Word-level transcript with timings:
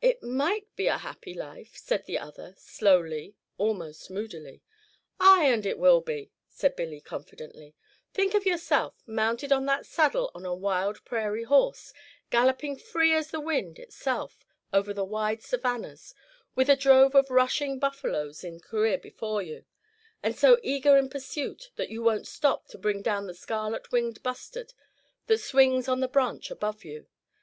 "It 0.00 0.22
might 0.22 0.74
be 0.76 0.86
a 0.86 0.96
happy 0.96 1.34
life," 1.34 1.76
said 1.76 2.06
the 2.06 2.18
other, 2.18 2.54
slowly, 2.56 3.34
almost 3.58 4.10
moodily. 4.10 4.62
"Ay, 5.20 5.44
and 5.50 5.66
it 5.66 5.76
will 5.78 6.00
be," 6.00 6.30
said 6.48 6.74
Billy, 6.74 7.02
confidently. 7.02 7.74
"Think 8.14 8.32
of 8.32 8.46
yourself, 8.46 9.02
mounted 9.06 9.52
on 9.52 9.66
that 9.66 9.84
saddle 9.84 10.30
on 10.34 10.46
a 10.46 10.54
wild 10.54 11.04
prairie 11.04 11.44
horse, 11.44 11.92
galloping 12.30 12.78
free 12.78 13.12
as 13.12 13.30
the 13.30 13.40
wind 13.42 13.78
itself 13.78 14.38
over 14.72 14.94
the 14.94 15.04
wide 15.04 15.42
savannas, 15.42 16.14
with 16.54 16.70
a 16.70 16.74
drove 16.74 17.14
of 17.14 17.30
rushing 17.30 17.78
buffaloes 17.78 18.42
in 18.42 18.60
career 18.60 18.96
before 18.96 19.42
you, 19.42 19.66
and 20.22 20.34
so 20.34 20.58
eager 20.62 20.96
in 20.96 21.10
pursuit 21.10 21.72
that 21.76 21.90
you 21.90 22.02
won't 22.02 22.26
stop 22.26 22.68
to 22.68 22.78
bring 22.78 23.02
down 23.02 23.26
the 23.26 23.34
scarlet 23.34 23.92
winged 23.92 24.22
bustard 24.22 24.72
that 25.26 25.36
swings 25.40 25.88
on 25.88 26.00
the 26.00 26.08
branch 26.08 26.50
above 26.50 26.86
you. 26.86 27.06